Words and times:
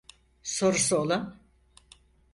Sorusu 0.43 0.97
olan? 0.97 1.39